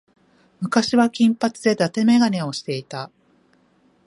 [0.61, 3.11] 昔は金髪で伊達眼鏡をしていた。